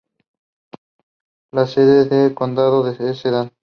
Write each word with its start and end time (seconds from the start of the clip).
La 1.51 1.67
sede 1.67 2.05
de 2.05 2.33
condado 2.33 2.89
es 2.91 3.19
Sedan. 3.19 3.51